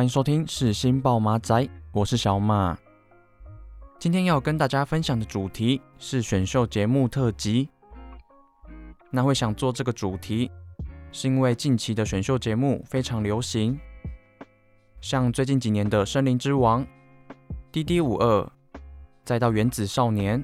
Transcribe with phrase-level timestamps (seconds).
[0.00, 2.74] 欢迎收听是新报马仔，我是小马。
[3.98, 7.68] 今天要跟大家分享的主题是选秀节目特辑。
[9.10, 10.50] 那会想做这个主题，
[11.12, 13.78] 是因为近期的选秀节目非常流行，
[15.02, 16.82] 像最近几年的《森林之王》、
[17.70, 18.40] 《D D 五二》，
[19.22, 20.42] 再到《原子少年》。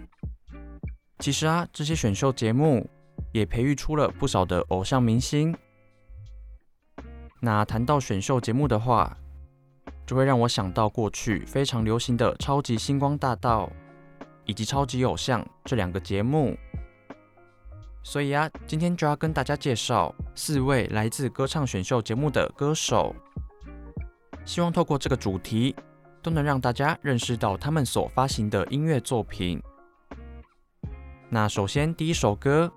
[1.20, 2.86] 其实啊，这些选秀节目
[3.32, 5.56] 也培育出了不少的偶像明星。
[7.40, 9.16] 那谈到选秀节目的话，
[10.06, 13.68] 就会让我想到过去非常流行的《超级星光大道》
[14.44, 16.56] 以及《超级偶像》这两个节目。
[18.04, 23.12] 所以啊，今天就要跟大家介绍四位来自歌唱选秀节目的歌手，
[24.44, 25.74] 希望透过这个主题，
[26.22, 29.60] 都能让大家认识到他们所发行的音乐作品。
[31.28, 32.72] 那首先第一首歌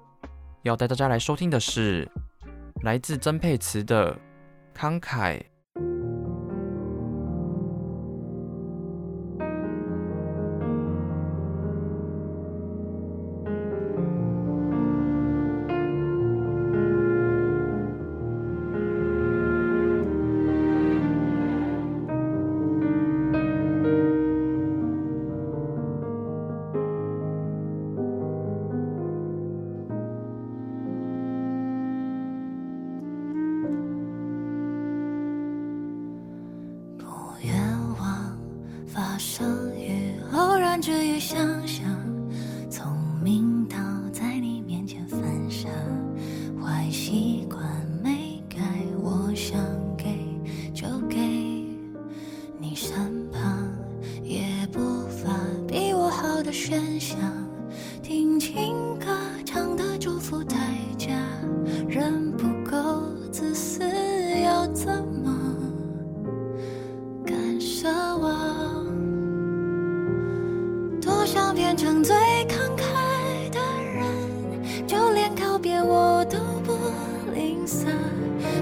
[0.63, 2.09] 要带大家来收听的是
[2.81, 4.16] 来自曾沛慈的
[4.75, 5.38] 《慷慨》。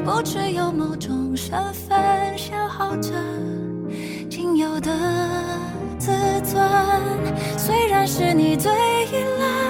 [0.07, 3.11] 不只有某种身份消耗着
[4.29, 4.89] 仅有的
[5.99, 6.13] 自
[6.45, 6.57] 尊。
[7.57, 9.66] 虽然是你最依赖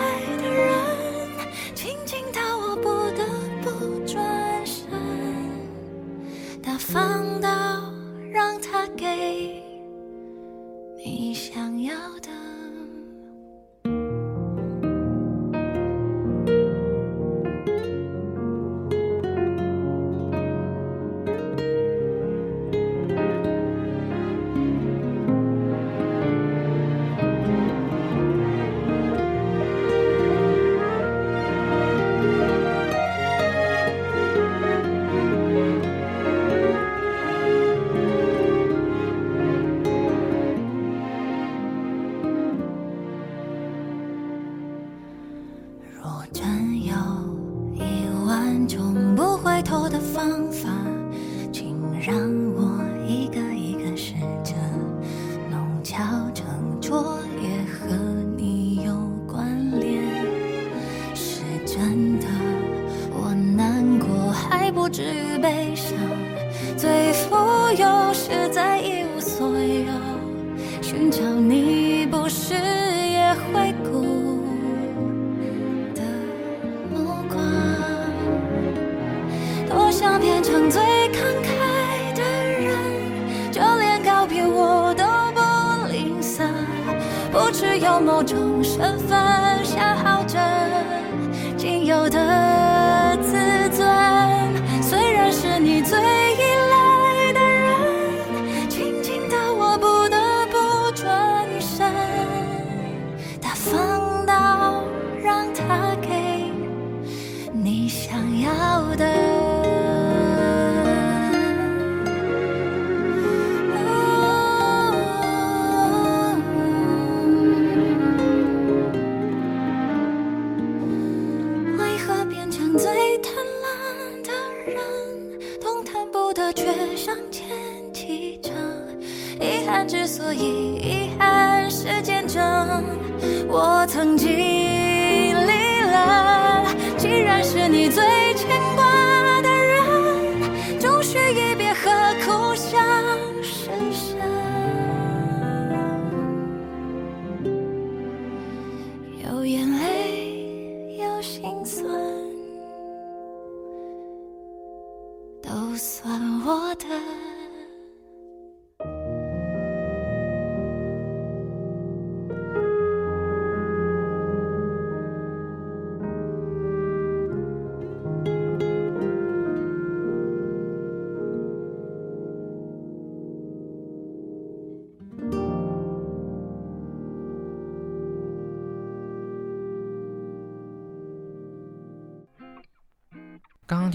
[155.78, 157.37] 算我的。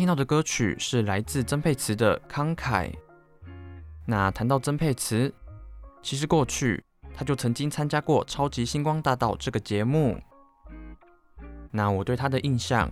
[0.03, 2.91] 听到的歌曲是来自曾沛慈的《慷慨》。
[4.05, 5.33] 那谈到曾沛慈，
[6.03, 6.83] 其实过去
[7.15, 10.21] 他就曾经参加过《超级星光大道》这个节目。
[11.71, 12.91] 那我对他的印象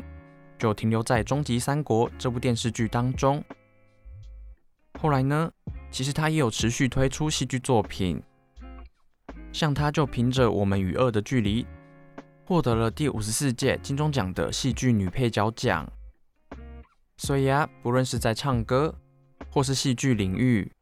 [0.57, 3.43] 就停留在《终极三国》这部电视剧当中。
[5.01, 5.51] 后来呢，
[5.91, 8.23] 其实他也有持续推出戏剧作品，
[9.51, 11.65] 像他就凭着《我们与恶的距离》
[12.45, 15.85] 获得了第五十四届金钟奖的戏剧女配角奖。
[17.21, 18.95] 所以啊，不论是在唱歌
[19.51, 20.73] 或是戏剧领域，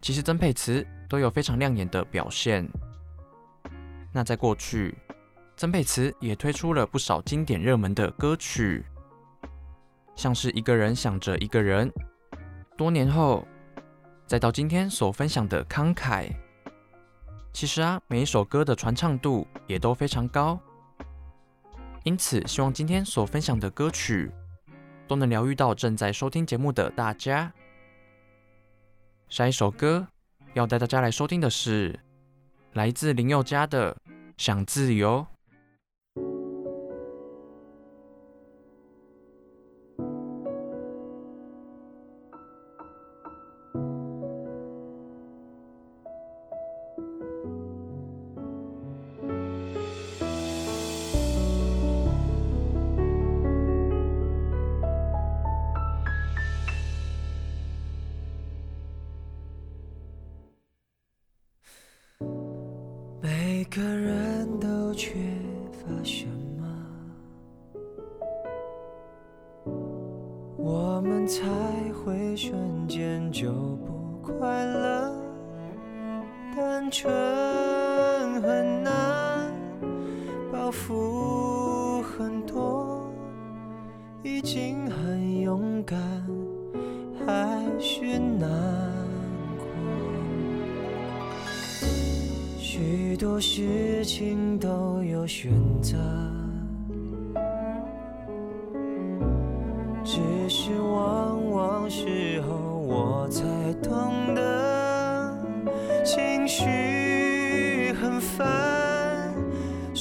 [0.00, 2.64] 其实曾沛慈都有非常亮眼的表现。
[4.12, 4.96] 那在过去，
[5.56, 8.86] 曾沛慈也推出了不少经典热门的歌曲，
[10.14, 11.92] 像是一个人想着一个人。
[12.76, 13.44] 多年后，
[14.24, 16.28] 再到今天所分享的《慷慨》，
[17.52, 20.60] 其实啊，每一首歌的传唱度也都非常高。
[22.04, 24.30] 因此，希望今天所分享的歌曲，
[25.06, 27.52] 都能疗愈到正在收听节目的大家。
[29.28, 30.06] 下一首歌
[30.54, 31.98] 要带大家来收听的是
[32.72, 33.94] 来自林宥嘉的
[34.36, 35.26] 《想自由》。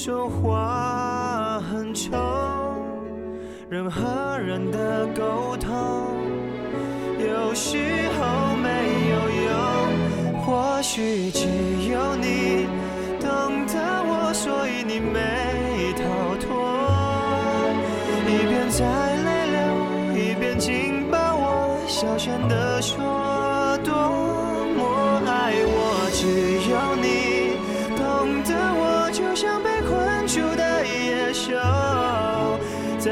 [0.05, 2.13] 说话很冲，
[3.71, 5.71] 人和人的沟通
[7.17, 7.79] 有时
[8.11, 8.69] 候没
[9.09, 9.15] 有
[9.49, 11.47] 用，或许只
[11.89, 12.67] 有你。
[13.19, 13.73] 懂得
[14.05, 16.03] 我，所以你没逃
[16.35, 16.45] 脱。
[18.27, 18.85] 一边在
[19.25, 19.57] 泪流，
[20.21, 23.03] 一边紧抱我，小声地说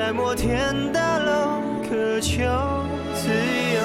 [0.06, 2.44] 在摩天大楼渴求
[3.16, 3.80] 自由。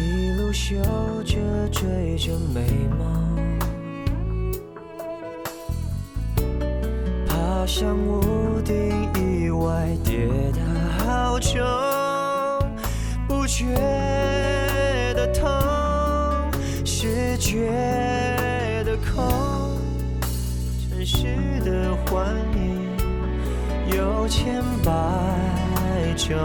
[0.00, 0.74] 一路修
[1.22, 1.38] 着
[1.70, 2.66] 追着美
[2.98, 3.06] 梦，
[7.28, 8.74] 爬上屋顶，
[9.14, 10.60] 意外跌得
[11.04, 11.64] 好久，
[13.26, 13.64] 不觉
[15.14, 15.48] 得痛，
[16.84, 17.70] 是觉
[18.84, 19.78] 得空。
[20.90, 21.26] 城市
[21.64, 22.96] 的幻影
[23.96, 24.92] 有千百
[26.16, 26.36] 种。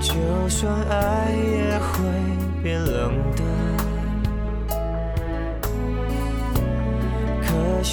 [0.00, 0.12] 就
[0.48, 1.98] 算爱也会
[2.62, 3.41] 变冷的，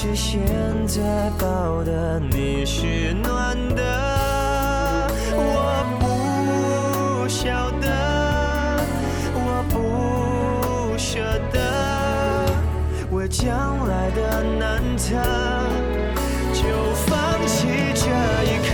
[0.02, 0.40] 是现
[0.88, 8.80] 在抱的你是暖的，我不晓得，
[9.36, 11.20] 我不舍
[11.52, 11.60] 得，
[13.12, 13.28] 为。
[13.28, 15.18] 将来的难测，
[16.54, 16.64] 就
[17.06, 18.08] 放弃这
[18.46, 18.72] 一刻。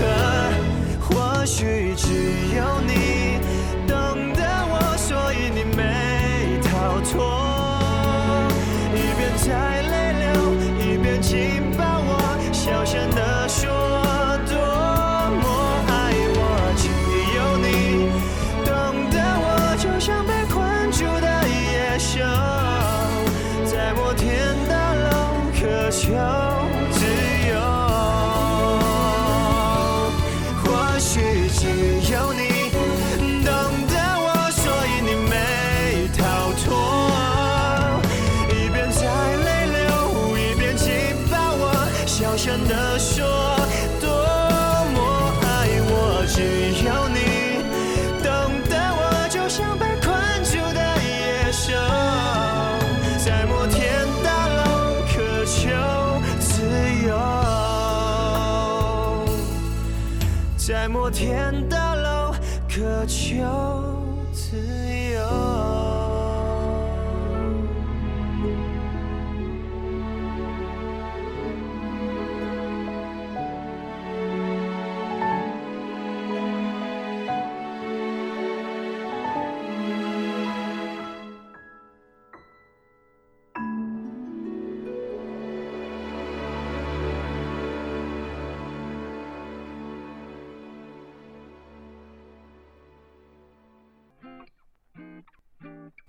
[1.09, 2.05] 或许只
[2.55, 3.39] 有你
[3.87, 3.95] 懂
[4.35, 7.33] 得我，所以你没逃脱。
[8.93, 10.25] 一边在泪流，
[11.33, 11.64] 一
[60.67, 62.33] 在摩天大楼，
[62.67, 63.45] 渴求
[64.33, 64.94] 自由。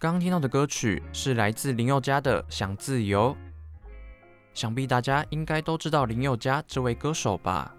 [0.07, 3.35] 刚听到的歌曲是来自林宥嘉的《想自由》，
[4.55, 7.75] 想必大家应该都知道林宥嘉这位歌手吧？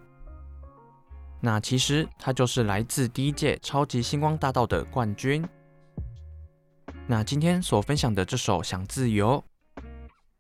[1.40, 5.48] 那其实他就是来自第一届超级星光大道的冠军。
[7.08, 9.42] 那今天所分享的这首《想自由》，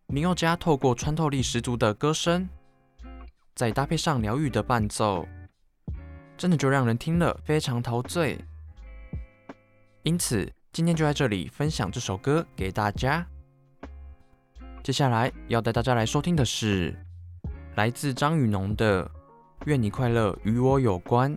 [0.07, 2.49] 林宥嘉透过穿透力十足的歌声，
[3.55, 5.25] 再搭配上疗愈的伴奏，
[6.35, 8.37] 真的就让人听了非常陶醉。
[10.03, 13.25] 因此，今天就在这里分享这首歌给大家。
[14.83, 16.95] 接下来要带大家来收听的是
[17.73, 19.03] 来自张雨农的
[19.65, 21.35] 《愿你快乐与我有关》。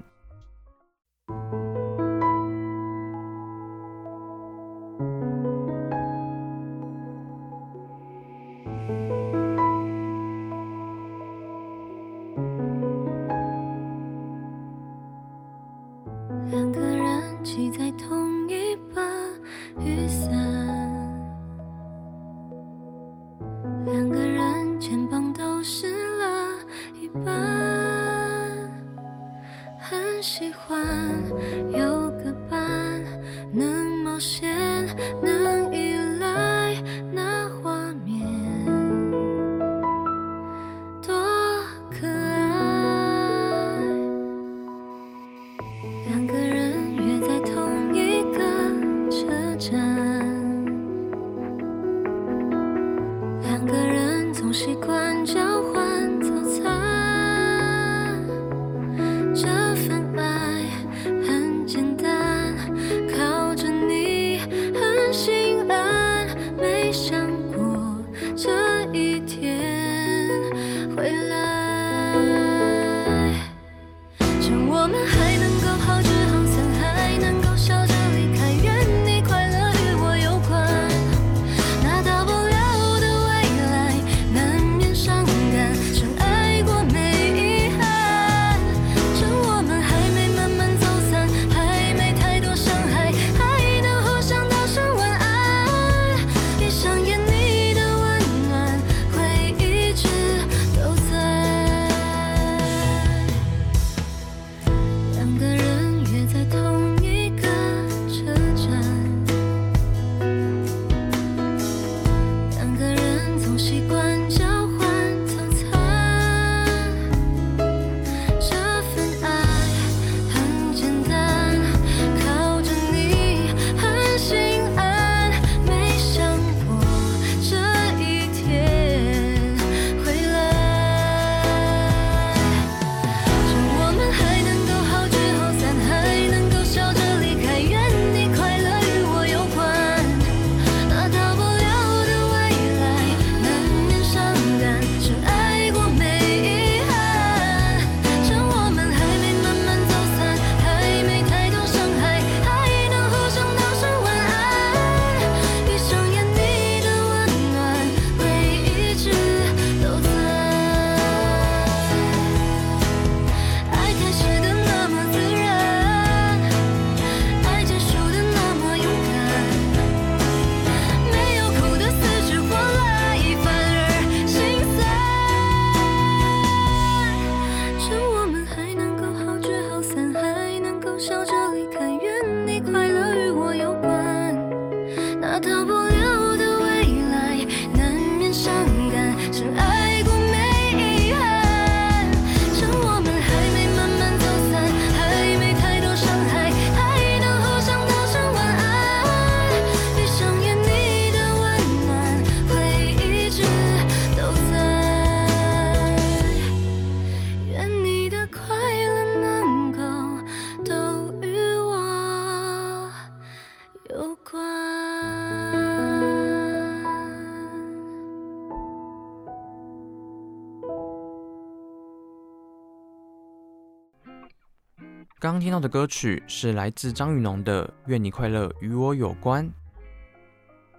[225.21, 229.47] 刚刚听到的歌曲是来自张雨农的《愿你快乐与我有关》。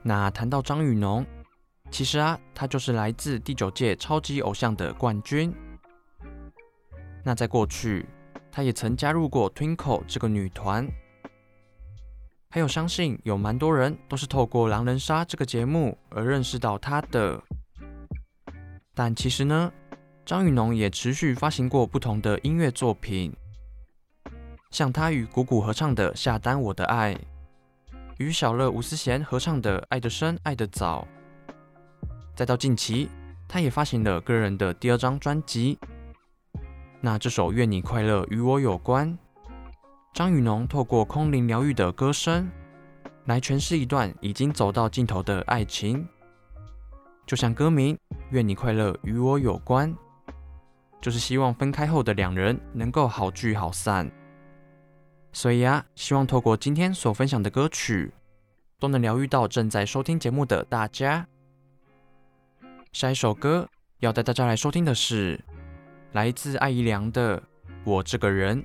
[0.02, 1.24] 那谈到张雨农，
[1.92, 5.54] 其实啊，他就是来自第九届超级偶像的冠军。
[7.24, 8.04] 那在过去，
[8.52, 10.90] 他也曾加入过 Twinkle 这个女团。
[12.50, 17.40] 还有，相信有蛮多人都是透过《狼人杀》这个节目而认识到他的。
[18.96, 19.72] 但其实呢，
[20.26, 23.32] 张雨农也持续发行过不同的音乐作品。
[24.72, 27.14] 像他与鼓鼓合唱的《下单我的爱》，
[28.18, 31.06] 与小乐吴思贤合唱的《爱得深爱得早》，
[32.34, 33.10] 再到近期，
[33.50, 35.78] 他也发行了个人的第二张专辑。
[37.02, 39.12] 那这首《愿你快乐与我有关》，
[40.14, 42.50] 张雨农透过空灵疗愈的歌声，
[43.26, 46.08] 来诠释一段已经走到尽头的爱情。
[47.26, 47.94] 就像歌名
[48.30, 49.94] 《愿你快乐与我有关》，
[51.02, 54.10] 就是希望分开后的两人能够好聚好散。
[55.34, 58.12] 所以啊，希望透过今天所分享的歌曲，
[58.80, 61.28] 都能疗愈到正在收听节目的大家。
[62.92, 65.40] 下一首歌要带大家来收听的是
[66.12, 67.40] 来自艾怡良的
[67.86, 68.62] 《我这个人》。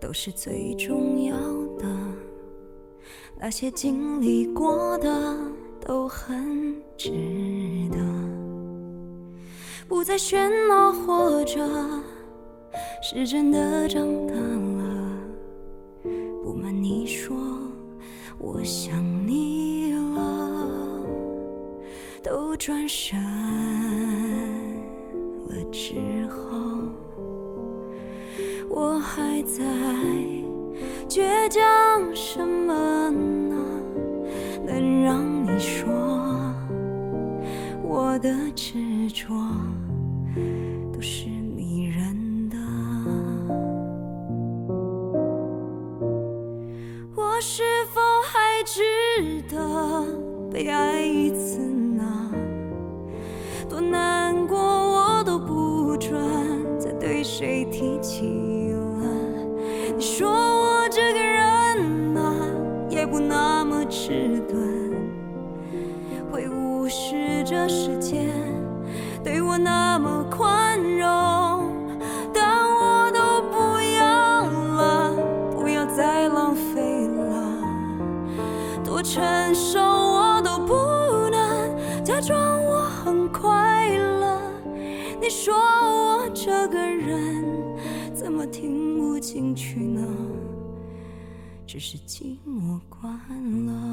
[0.00, 1.36] 都是最重要
[1.78, 1.86] 的。
[3.38, 5.36] 那些经历过的
[5.80, 7.10] 都很值
[7.90, 7.98] 得。
[9.88, 11.64] 不再喧闹，或者
[13.02, 15.08] 是真的长大了。
[16.42, 17.36] 不瞒你说，
[18.38, 21.06] 我想你了，
[22.22, 23.16] 都转身
[25.46, 26.45] 了之后。
[28.78, 29.64] 我还在
[31.08, 33.56] 倔强什么呢？
[34.66, 35.88] 能让你说
[37.82, 39.34] 我的执着
[40.92, 42.58] 都是迷人的？
[47.14, 47.62] 我是
[47.94, 48.82] 否还值
[49.48, 50.04] 得
[50.52, 52.30] 被爱一次呢？
[53.70, 56.14] 多难过我都不准
[56.78, 58.65] 再对谁提起。
[59.98, 62.20] 你说我这个人呐、
[62.90, 64.92] 也不那么迟钝，
[66.30, 68.28] 会无视这世界
[69.24, 70.22] 对我那么
[89.76, 90.00] 去呢？
[91.66, 93.85] 只是寂寞惯了。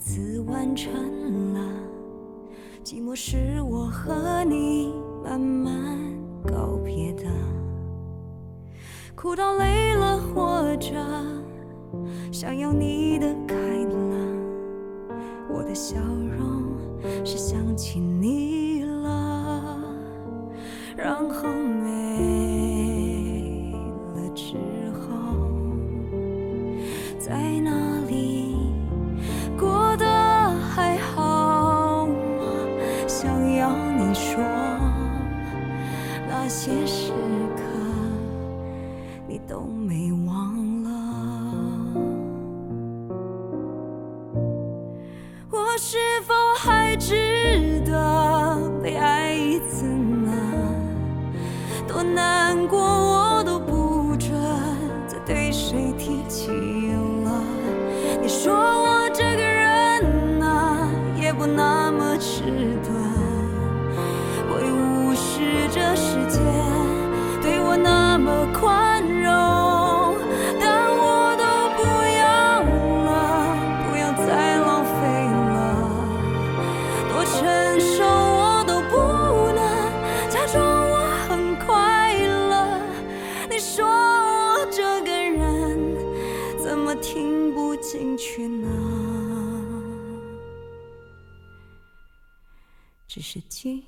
[0.00, 1.60] 次完成了。
[2.82, 5.98] 寂寞是我和你慢慢
[6.42, 7.24] 告别的，
[9.14, 9.69] 哭到累
[39.30, 40.90] 你都没忘了。
[45.48, 50.32] 我是否还值得被爱一次呢？
[51.86, 54.32] 多难过我都不准
[55.06, 56.48] 再对谁提起
[57.22, 57.40] 了。
[58.20, 62.42] 你说我这个人啊，也不那么迟
[62.82, 62.92] 钝，
[64.50, 66.40] 会无视这世界
[93.62, 93.82] 只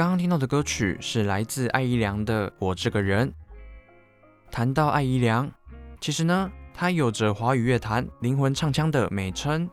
[0.00, 3.28] 刚刚听到的歌曲是来自艾怡良的《我这个人》。
[4.50, 5.52] 谈到艾怡良，
[6.00, 9.68] 其实呢，他有着华语乐坛灵魂唱腔的美称。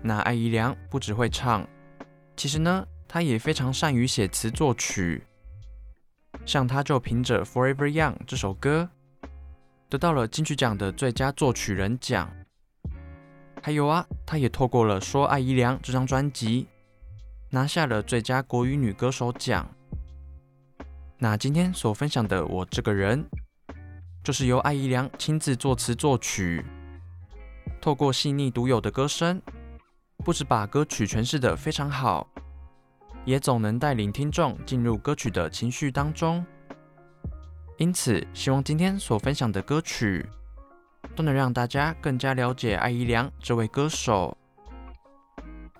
[0.00, 1.68] 那艾怡良不只会唱，
[2.38, 5.22] 其实呢，他也非常善于写词作曲。
[6.46, 8.88] 像他就凭着《Forever Young》这首歌，
[9.90, 12.32] 得到了金曲奖的最佳作曲人奖。
[13.62, 16.66] 还有啊，他也透过了《说爱怡良》这张专辑。
[17.54, 19.68] 拿下了最佳国语女歌手奖。
[21.18, 23.22] 那今天所分享的我这个人，
[24.24, 26.64] 就是由艾怡良亲自作词作曲，
[27.78, 29.38] 透过细腻独有的歌声，
[30.24, 32.26] 不只把歌曲诠释得非常好，
[33.26, 36.42] 也总能带领听众进入歌曲的情绪当中。
[37.76, 40.26] 因此，希望今天所分享的歌曲，
[41.14, 44.38] 都能让大家更加了解艾怡良这位歌手。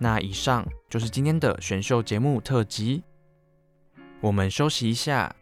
[0.03, 3.05] 那以上就是今天的选秀节目特辑，
[4.21, 5.33] 我们休息一下，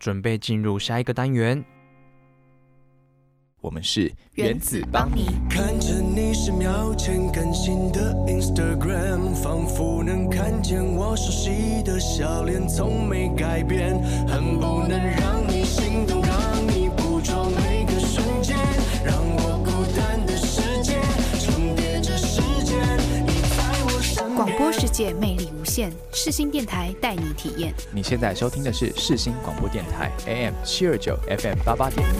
[0.00, 1.64] 准备进入下一个单元。
[3.60, 5.26] 我们是原子邦尼。
[5.48, 14.98] 看着你十秒前更新的 Instagram，仿佛能看见我熟悉的笑脸，从没改变，恨不能
[24.94, 27.74] 界魅力无限，世新电台带你体验。
[27.92, 32.14] 你现在收听的是世新广播电台 AM 七二九 FM 八八点一。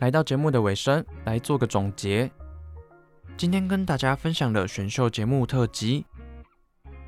[0.00, 2.30] 来到节目的尾声，来做个总结。
[3.34, 6.04] 今天跟大家分享的选秀节目特辑，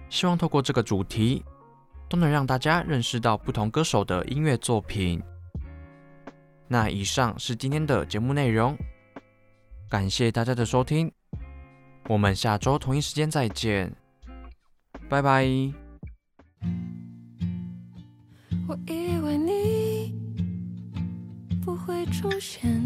[0.08, 1.44] 希望透过这个主题，
[2.08, 5.22] 都能让大家认识到不同歌手的音乐作品。
[6.68, 8.76] 那以上是今天的节目内容，
[9.88, 11.12] 感谢大家的收听，
[12.08, 13.94] 我们下周同一时间再见，
[15.08, 15.46] 拜拜。
[18.68, 20.12] 我以为你
[21.64, 22.82] 不会出现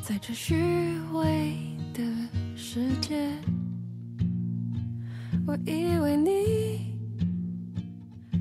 [0.00, 0.54] 在这虚
[1.12, 1.56] 伪
[1.92, 2.02] 的
[2.54, 3.28] 世界，
[5.48, 6.96] 我以为你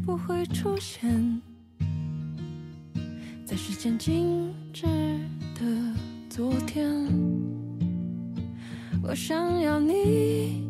[0.05, 1.41] 不会出现。
[3.49, 4.85] 在时间静止
[5.55, 5.65] 的
[6.29, 6.87] 昨天，
[9.01, 10.67] 我想要你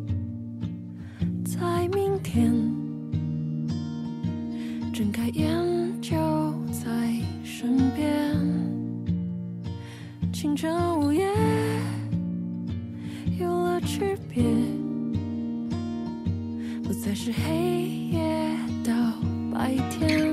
[1.44, 2.50] 在明天，
[4.94, 5.54] 睁开眼
[6.00, 6.16] 就
[6.72, 7.14] 在
[7.44, 8.34] 身边，
[10.32, 11.28] 清晨午夜
[13.38, 14.42] 有了区别，
[16.82, 18.94] 不再是黑夜到
[19.52, 20.29] 白天，